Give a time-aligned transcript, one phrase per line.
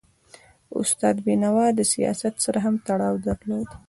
[0.79, 3.69] استاد بینوا د سیاست سره هم تړاو درلود.